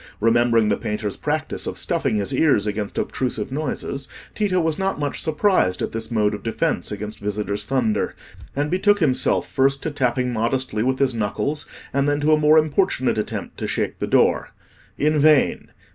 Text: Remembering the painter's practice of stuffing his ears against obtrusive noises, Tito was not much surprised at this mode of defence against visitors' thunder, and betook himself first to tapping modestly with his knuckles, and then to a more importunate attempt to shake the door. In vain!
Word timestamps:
Remembering 0.19 0.69
the 0.69 0.77
painter's 0.77 1.15
practice 1.15 1.67
of 1.67 1.77
stuffing 1.77 2.15
his 2.15 2.33
ears 2.33 2.65
against 2.65 2.97
obtrusive 2.97 3.51
noises, 3.51 4.07
Tito 4.33 4.59
was 4.59 4.79
not 4.79 4.99
much 4.99 5.21
surprised 5.21 5.79
at 5.83 5.91
this 5.91 6.09
mode 6.09 6.33
of 6.33 6.41
defence 6.41 6.91
against 6.91 7.19
visitors' 7.19 7.65
thunder, 7.65 8.15
and 8.55 8.71
betook 8.71 8.99
himself 8.99 9.47
first 9.47 9.83
to 9.83 9.91
tapping 9.91 10.33
modestly 10.33 10.81
with 10.81 10.97
his 10.97 11.13
knuckles, 11.13 11.67
and 11.93 12.09
then 12.09 12.19
to 12.19 12.33
a 12.33 12.39
more 12.39 12.57
importunate 12.57 13.19
attempt 13.19 13.59
to 13.59 13.67
shake 13.67 13.99
the 13.99 14.07
door. 14.07 14.55
In 14.97 15.19
vain! 15.19 15.67